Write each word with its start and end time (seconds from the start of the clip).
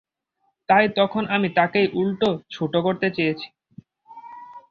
তাই 0.69 0.85
তখন 0.97 1.23
আমি 1.27 1.47
তাঁকেই 1.49 1.87
উলটে 1.93 2.29
ছোটো 2.51 2.79
করতে 2.81 3.07
চেয়েছি। 3.11 3.47